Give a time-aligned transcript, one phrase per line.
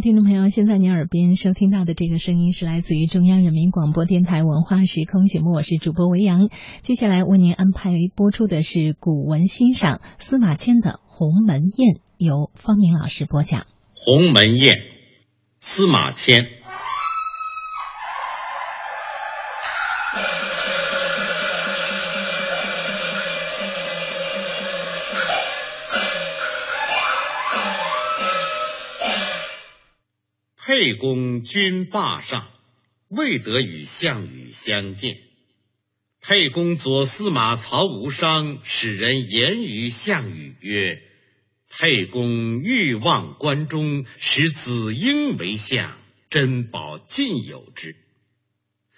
[0.00, 6.50] 听众朋友，现在您耳边收听到的这个声音是来自于中央人民广播电台文化时空节目，我是主播维扬。
[6.82, 13.60] 接下来为您安排播出的是古文欣赏司马迁的《鸿门宴》，由方明老师播讲。
[13.94, 14.76] 《鸿门宴》，
[15.60, 16.46] 司马迁。
[30.66, 32.50] 沛公军霸上，
[33.06, 35.20] 未得与项羽相见。
[36.20, 41.00] 沛公左司马曹无伤使人言于项羽曰
[41.70, 45.96] ：“沛公欲望关中，使子婴为相，
[46.30, 47.94] 珍宝尽有之。”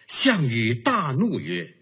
[0.08, 1.74] 项羽大怒曰：“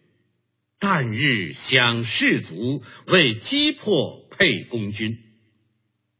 [0.80, 5.22] 旦日享士卒，为击破沛公军。”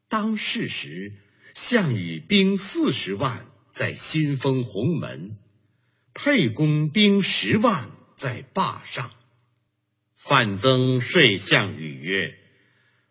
[0.08, 1.14] 当是时，
[1.56, 3.44] 项羽兵四十万。
[3.76, 5.36] 在新丰鸿门，
[6.14, 9.10] 沛公兵十万在霸上。
[10.14, 12.38] 范增说项羽曰：“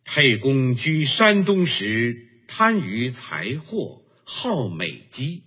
[0.06, 2.18] 沛公居山东时，
[2.48, 5.44] 贪于财货，好美姬。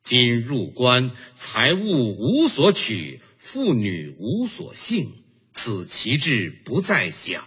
[0.00, 5.12] 今入关，财物无所取，妇女无所幸，
[5.52, 7.46] 此其志不在小。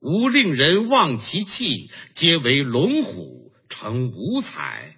[0.00, 4.92] 吾令人望其气，皆为龙虎，成五彩。”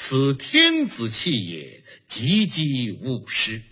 [0.00, 3.62] 此天子气也，急急勿失。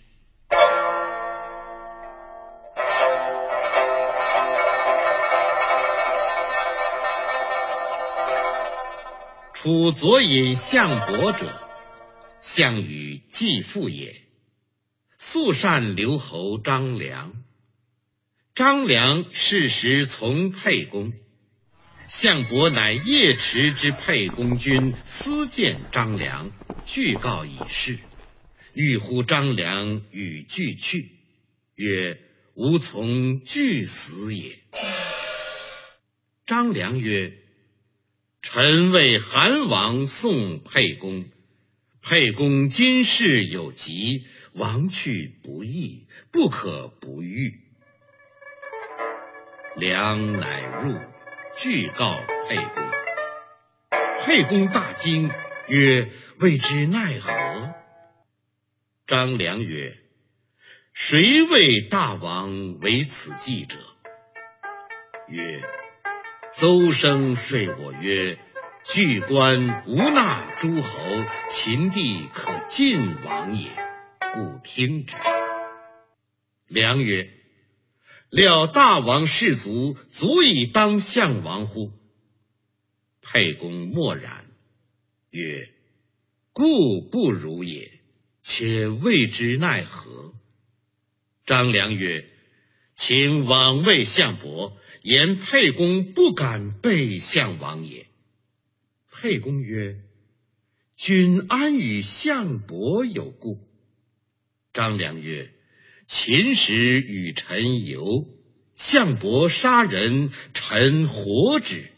[9.53, 11.59] 楚左尹项伯者，
[12.41, 14.21] 项羽继父也。
[15.17, 17.41] 素善留侯张良。
[18.53, 21.13] 张良事时从沛公。
[22.07, 26.51] 项伯乃夜驰之沛公军，私见张良，
[26.85, 27.99] 具告以事。
[28.73, 31.11] 欲呼张良与俱去，
[31.75, 32.17] 曰
[32.55, 34.57] ：“吾从俱死也。”
[36.47, 37.33] 张良曰
[38.41, 41.25] ：“臣为韩王送沛公，
[42.01, 47.59] 沛公今事有急，王去不义，不可不遇。”
[49.75, 51.16] 良乃入。
[51.57, 52.83] 具告沛公，
[54.21, 55.31] 沛公大惊，
[55.67, 57.73] 曰：“未知奈何？”
[59.07, 59.97] 张良曰
[60.93, 63.75] ：“谁为大王为此计者？”
[65.29, 65.63] 曰
[66.53, 68.37] ：“邹生说我曰
[68.85, 70.99] ：‘据关无纳诸侯，
[71.49, 73.71] 秦地可尽王也。’
[74.35, 75.15] 故听之。”
[76.69, 77.36] 良曰。
[78.29, 81.91] 料大王士卒足以当相王乎？
[83.21, 84.45] 沛公默然，
[85.29, 85.69] 曰
[86.51, 87.99] ：“故不如也，
[88.41, 90.33] 且未知奈何。”
[91.45, 92.29] 张良曰
[92.95, 98.07] ：“请往谓项伯，言沛公不敢背项王也。”
[99.09, 100.01] 沛公曰
[100.97, 103.65] ：“君安与项伯有故？”
[104.73, 105.53] 张良曰。
[106.07, 108.25] 秦时与臣游，
[108.75, 111.89] 项伯杀人，臣活之。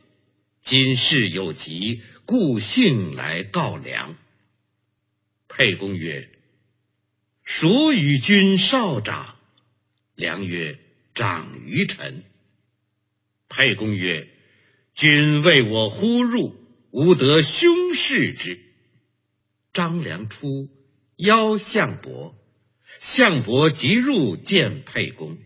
[0.63, 4.17] 今事有急，故幸来告良。
[5.47, 6.27] 沛公曰
[7.45, 9.37] ：“孰与君少长？”
[10.17, 10.79] 良曰
[11.13, 12.23] ：“长于臣。”
[13.47, 14.27] 沛公曰
[14.95, 16.55] ：“君为我呼入，
[16.89, 18.59] 吾得兄事之。”
[19.71, 20.67] 张良出，
[21.15, 22.35] 邀项伯。
[22.97, 25.37] 项伯即入见沛公，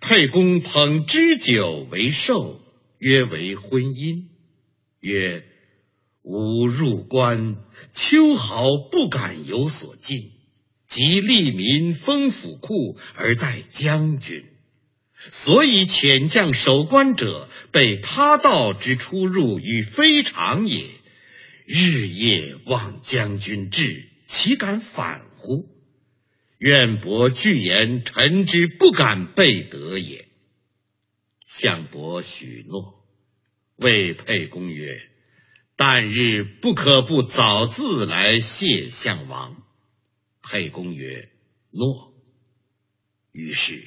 [0.00, 2.60] 沛公捧之酒为寿，
[2.98, 4.24] 约为婚姻。
[5.00, 5.44] 曰：
[6.22, 7.56] 吾入关，
[7.92, 10.32] 秋毫不敢有所进，
[10.88, 14.46] 即利民封府库而待将军。
[15.30, 20.86] 所以遣将守关者，被他道之出入与非常也。
[21.66, 25.73] 日夜望将军至，岂敢反乎？
[26.58, 30.28] 愿伯具言，臣之不敢背德也。
[31.46, 33.04] 项伯许诺，
[33.76, 35.02] 谓沛公曰
[35.76, 39.62] ：“旦日不可不早自来谢项王。”
[40.42, 41.28] 沛公曰
[41.70, 42.14] ：“诺。”
[43.32, 43.84] 于是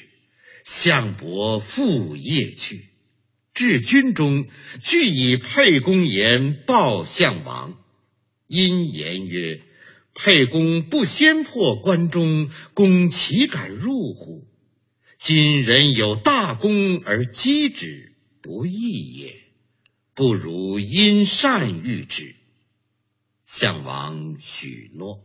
[0.65, 2.89] 项伯复夜去，
[3.53, 4.47] 至军中，
[4.83, 7.81] 俱以沛公言报项王。
[8.47, 9.61] 因言曰。
[10.19, 14.47] 沛公不先破关中，公岂敢入乎？
[15.19, 19.35] 今人有大功而击之，不义也。
[20.15, 22.35] 不如因善遇之。
[23.45, 25.23] 项王许诺。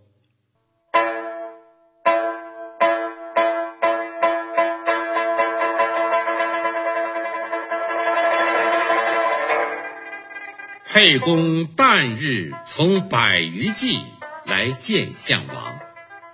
[10.93, 13.99] 沛公旦日从百余骑
[14.45, 15.79] 来见项王，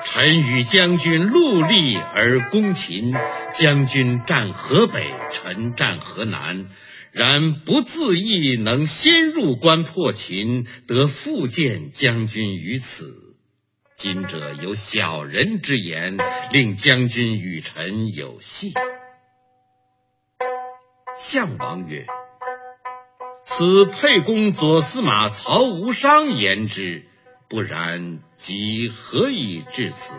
[0.05, 3.13] 臣与将军戮力而攻秦，
[3.53, 6.69] 将军战河北，臣战河南。”
[7.13, 13.37] 然不自意能先入关破秦，得复见将军于此。
[13.95, 16.17] 今者有小人之言，
[16.51, 18.73] 令将军与臣有隙。
[21.15, 22.07] 项王曰
[23.55, 27.05] ：“此沛公左司马曹无伤言之，
[27.47, 30.15] 不然，即何以至此？”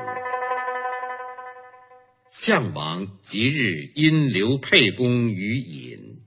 [2.31, 6.23] 项王即日因留沛公于隐。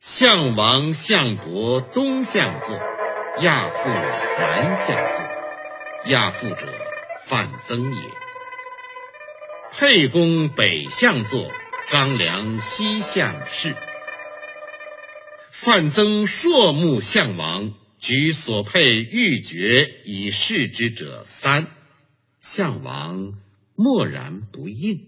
[0.00, 2.78] 项王、项伯东向坐，
[3.40, 6.10] 亚父南向坐。
[6.12, 6.68] 亚父者，
[7.26, 8.02] 范增也。
[9.72, 11.50] 沛公北向坐，
[11.90, 13.74] 张良西向侍。
[15.66, 21.66] 范增朔目项王，举所佩玉珏以示之者三。
[22.40, 23.32] 项王
[23.74, 25.00] 默然不应。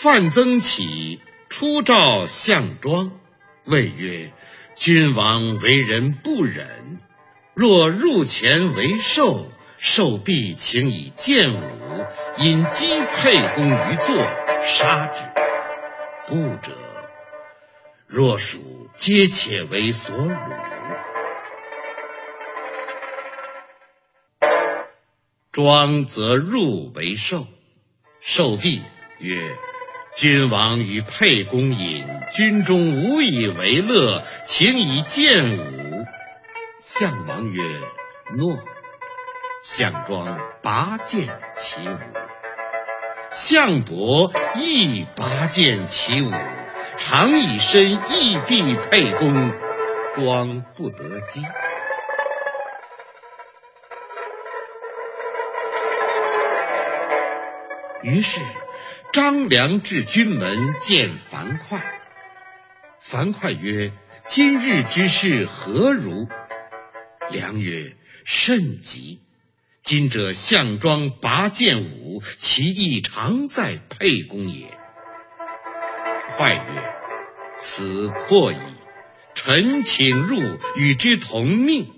[0.00, 1.20] 范增起。
[1.50, 3.12] 出召项庄，
[3.66, 4.32] 谓曰
[4.74, 7.00] ：“君王为人不忍，
[7.52, 11.60] 若入前为寿，寿必请以剑舞，
[12.38, 12.86] 引击
[13.18, 14.16] 沛公于座，
[14.64, 15.22] 杀之。
[16.26, 16.76] 不者，
[18.14, 20.28] 若属皆且为所辱。”
[25.50, 27.48] 庄则入为寿，
[28.20, 28.82] 寿毕
[29.18, 29.56] 曰。
[30.16, 36.06] 君王与沛公饮，军中无以为乐，请以剑舞。
[36.78, 37.64] 项王曰
[38.38, 38.56] ：“诺。”
[39.64, 41.98] 项庄拔剑起舞。
[43.32, 46.30] 项伯亦拔剑起舞，
[46.96, 49.52] 常以身亦避沛公，
[50.14, 51.42] 庄不得机。
[58.02, 58.40] 于是。
[59.12, 61.80] 张良至军门见樊哙，
[62.98, 63.92] 樊哙曰
[64.26, 66.26] ：“今日之事何如？”
[67.30, 67.94] 良曰
[68.26, 69.20] ：“甚急。
[69.84, 74.76] 今者项庄拔剑舞，其意常在沛公也。”
[76.38, 76.60] 哙曰
[77.58, 78.58] ：“此破矣。
[79.34, 81.92] 臣请入与之同命。”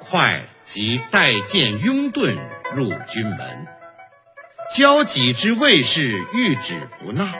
[0.00, 2.36] 哙即带剑拥盾
[2.74, 3.66] 入军门。
[4.74, 7.32] 交己之卫士欲止不纳，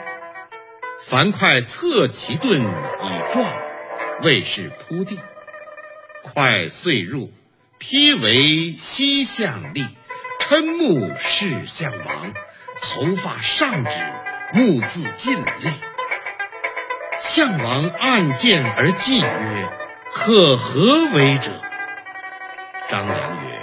[1.07, 3.45] 樊哙侧其盾以撞，
[4.21, 5.19] 卫士扑地，
[6.23, 7.31] 哙遂入，
[7.79, 9.85] 披为西向立，
[10.39, 12.33] 瞠目视项王，
[12.81, 13.91] 头发上指，
[14.53, 15.73] 目自尽泪。
[17.21, 19.69] 项王按剑而祭曰
[20.13, 21.61] ：“可何为者？”
[22.89, 23.61] 张良曰：“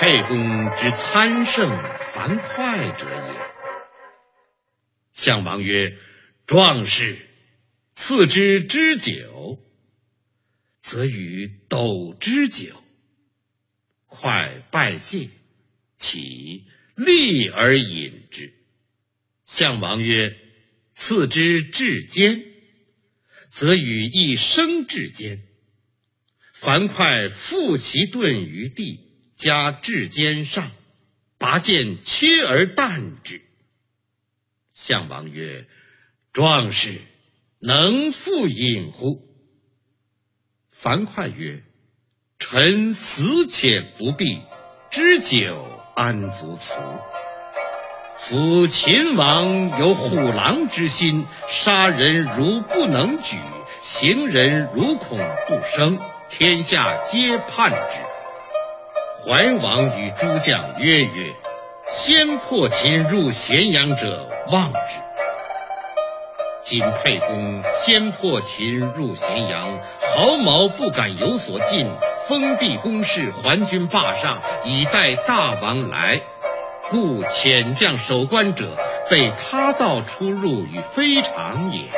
[0.00, 1.70] 沛公之参圣。”
[2.12, 3.34] 樊哙者也。
[5.12, 5.96] 项王曰
[6.46, 7.16] ：“壮士，
[7.94, 9.60] 赐之之酒，
[10.80, 12.82] 则与斗之酒。”
[14.08, 15.28] 哙拜谢，
[15.96, 18.57] 起立而饮之。
[19.48, 20.36] 项王曰
[20.92, 22.44] ：“赐之至坚，
[23.48, 25.42] 则与一生至坚。”
[26.52, 29.00] 樊哙负其盾于地，
[29.36, 30.70] 加至坚上。
[31.38, 33.40] 拔剑切而啖之。
[34.74, 35.66] 项王曰
[36.34, 37.00] ：“壮士
[37.58, 39.22] 能复饮乎？”
[40.70, 41.64] 樊哙曰
[42.38, 44.42] ：“臣死且不避，
[44.90, 46.74] 知酒安足辞？
[48.28, 53.38] 夫秦王有虎狼之心，杀人如不能举，
[53.80, 57.78] 行人如恐不生，天下皆叛之。”
[59.24, 61.34] 怀王与诸将曰：“曰，
[61.88, 64.78] 先破秦入咸阳者，望之。
[66.64, 71.90] 今沛公先破秦入咸阳，毫毛不敢有所进，
[72.28, 76.20] 封闭宫室，还军霸上，以待大王来。
[76.90, 78.76] 故遣将守关者，
[79.10, 81.88] 被他道出入，与非常也。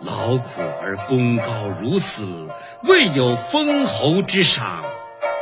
[0.00, 2.48] 劳苦而功高如此，
[2.82, 4.84] 未有封侯之赏。”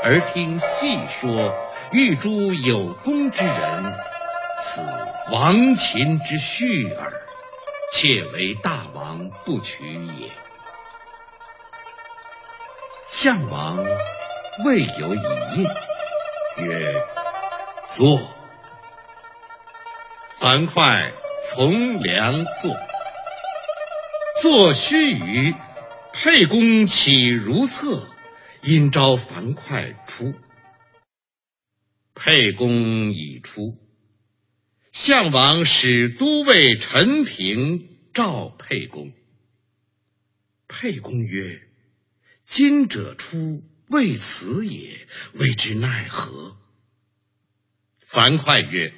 [0.03, 1.55] 而听细说，
[1.91, 3.95] 欲诛有功之人，
[4.61, 4.81] 此
[5.33, 7.13] 亡秦之序耳。
[7.93, 9.85] 妾为大王不取
[10.19, 10.31] 也。
[13.07, 13.79] 项王
[14.65, 15.23] 未有以
[15.57, 15.65] 应，
[16.65, 17.03] 曰
[17.89, 18.21] ：“坐。”
[20.47, 21.13] 樊哙
[21.43, 22.77] 从良坐。
[24.41, 25.57] 坐须臾，
[26.13, 28.09] 沛公起如厕，
[28.63, 30.37] 因召樊哙出。
[32.15, 32.71] 沛公
[33.13, 33.77] 已出，
[34.93, 39.13] 项王使都尉陈平召沛公。
[40.69, 41.61] 沛公曰
[42.47, 46.57] ：“今者出，未辞也，未之奈何？”
[47.99, 48.95] 樊哙曰：“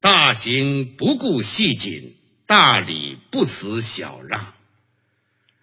[0.00, 2.14] 大行不顾细谨，
[2.46, 4.54] 大礼不辞小让。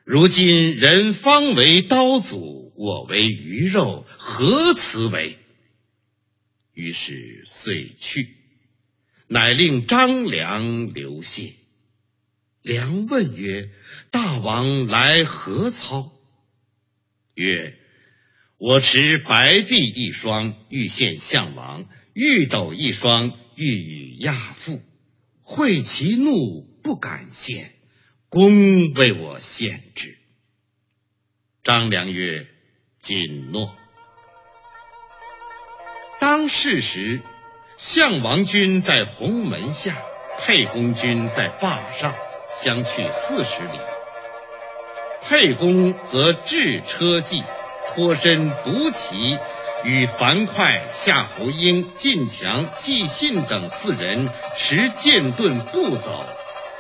[0.04, 5.38] 如今人方为刀俎，我为鱼肉，何辞为？”
[6.74, 8.36] 于是遂去，
[9.28, 11.54] 乃令张良留谢。
[12.62, 13.70] 良问曰
[14.12, 16.12] ：“大王来何操？”
[17.36, 17.78] 曰
[18.58, 24.82] ：“我持白璧一双，欲献项王；玉斗一双，欲与亚父。
[25.42, 27.72] 会其怒，不敢献。
[28.30, 30.18] 公为我献之。”
[31.64, 32.48] 张良曰
[33.00, 33.76] ：“谨诺。”
[36.20, 37.22] 当世时，
[37.78, 39.98] 项王军在鸿门下，
[40.40, 42.16] 沛公军在霸上。
[42.54, 43.80] 相去四十里，
[45.24, 47.44] 沛公则置车骑，
[47.90, 49.38] 脱身独骑，
[49.86, 56.26] 与樊哙、夏侯婴、晋强、纪信等四人持剑盾步走，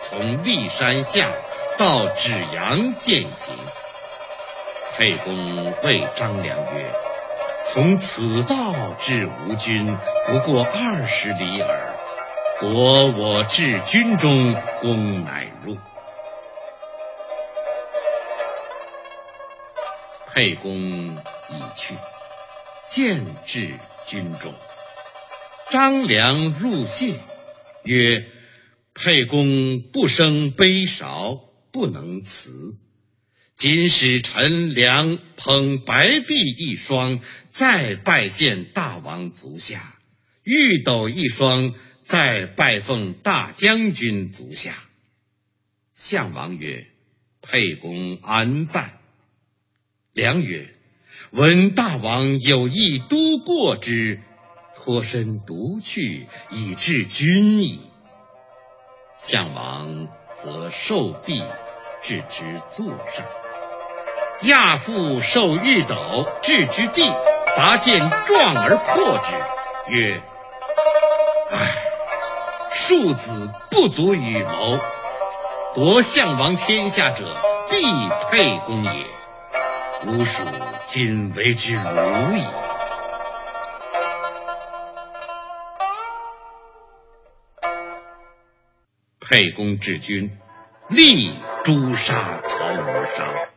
[0.02, 1.30] 从骊山下
[1.78, 3.54] 到芷阳践行。
[4.98, 6.92] 沛公谓张良曰
[7.64, 8.56] ：“从此道
[8.98, 9.96] 至吴军，
[10.26, 11.94] 不过二十里耳。”
[12.60, 15.78] 夺我至军中，公乃入。
[20.34, 21.96] 沛公已去，
[22.90, 24.54] 见至军中。
[25.72, 27.20] 张良入谢，
[27.84, 28.26] 曰
[28.94, 31.40] ：“沛公不生悲韶，
[31.72, 32.78] 不能辞。
[33.56, 39.98] 今使陈良捧白璧一双，再拜献大王足下，
[40.44, 41.74] 玉斗一双。”
[42.06, 44.76] 再拜奉大将军足下。
[45.96, 46.86] 项王曰
[47.42, 49.00] ：“沛公安在？”
[50.14, 50.72] 良曰
[51.36, 54.22] ：“闻大王有意都过之，
[54.74, 57.82] 脱身独去，以致君矣。”
[59.20, 61.44] 项王则受璧，
[62.02, 63.26] 置之座上。
[64.44, 65.96] 亚父受玉斗，
[66.42, 67.04] 置之地，
[67.58, 69.34] 拔剑撞而破之，
[69.94, 70.22] 曰
[71.52, 71.58] ：“唉。”
[72.72, 74.80] 庶子不足与谋，
[75.76, 77.36] 夺项王天下者，
[77.70, 77.82] 必
[78.32, 78.92] 沛公也。
[80.08, 80.44] 吾属
[80.86, 82.44] 今为之如矣。
[89.20, 90.38] 沛公治军，
[90.90, 91.34] 立
[91.64, 93.55] 诛杀曹无伤。